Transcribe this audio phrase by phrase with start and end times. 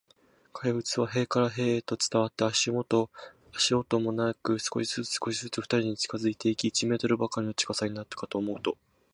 [0.51, 3.07] 怪物は塀から塀へと伝わって、足音
[3.99, 8.75] もなく、少しずつ、少しずつ、ふたりに近づいていき、一メートルばかりの近さになったかと思うと、